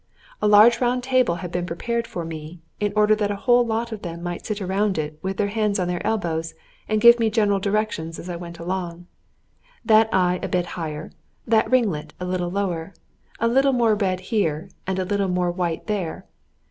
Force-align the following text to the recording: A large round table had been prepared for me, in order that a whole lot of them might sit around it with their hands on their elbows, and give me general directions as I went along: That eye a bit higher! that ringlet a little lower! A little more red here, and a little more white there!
A 0.41 0.47
large 0.47 0.81
round 0.81 1.03
table 1.03 1.35
had 1.45 1.51
been 1.51 1.67
prepared 1.67 2.07
for 2.07 2.25
me, 2.25 2.59
in 2.79 2.91
order 2.95 3.13
that 3.13 3.29
a 3.29 3.35
whole 3.35 3.63
lot 3.63 3.91
of 3.91 4.01
them 4.01 4.23
might 4.23 4.43
sit 4.47 4.59
around 4.59 4.97
it 4.97 5.19
with 5.21 5.37
their 5.37 5.49
hands 5.49 5.77
on 5.77 5.87
their 5.87 6.03
elbows, 6.03 6.55
and 6.89 6.99
give 6.99 7.19
me 7.19 7.29
general 7.29 7.59
directions 7.59 8.17
as 8.17 8.27
I 8.27 8.35
went 8.35 8.57
along: 8.57 9.05
That 9.85 10.09
eye 10.11 10.39
a 10.41 10.47
bit 10.47 10.65
higher! 10.73 11.11
that 11.45 11.69
ringlet 11.69 12.15
a 12.19 12.25
little 12.25 12.49
lower! 12.49 12.95
A 13.39 13.47
little 13.47 13.73
more 13.73 13.93
red 13.93 14.21
here, 14.33 14.71
and 14.87 14.97
a 14.97 15.05
little 15.05 15.27
more 15.29 15.51
white 15.51 15.85
there! 15.85 16.25